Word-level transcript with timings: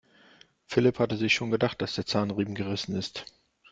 Philipp 0.65 0.97
hatte 0.97 1.15
sich 1.15 1.35
schon 1.35 1.51
gedacht, 1.51 1.79
dass 1.79 1.93
der 1.93 2.07
Zahnriemen 2.07 2.55
gerissen 2.55 2.95
ist. 2.95 3.23